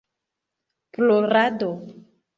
Plorado 0.97 1.69